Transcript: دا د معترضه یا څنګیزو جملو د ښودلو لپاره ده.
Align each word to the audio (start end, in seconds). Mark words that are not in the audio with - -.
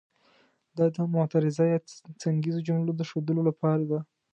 دا 0.77 0.85
د 0.95 0.97
معترضه 1.13 1.63
یا 1.73 1.79
څنګیزو 2.23 2.65
جملو 2.67 2.91
د 2.95 3.01
ښودلو 3.09 3.41
لپاره 3.49 3.83
ده. 3.91 3.99